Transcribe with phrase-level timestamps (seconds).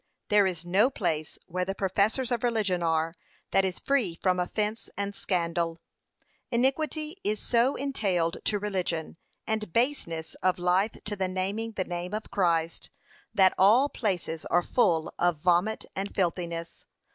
[0.29, 3.13] There is no place where the professors of religion are,
[3.51, 5.79] that is free from offence and scandal.
[6.49, 12.15] Iniquity is so entailed to religion, and baseness of life to the naming the name
[12.15, 12.89] of Christ,
[13.35, 16.87] that 'All places are full of vomit and filthiness.'